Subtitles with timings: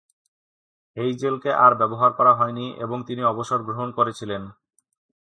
[0.97, 4.43] হেইজেলকে আর ব্যবহার করা হয়নি এবং তিনি অবসর গ্রহণ করেছিলেন।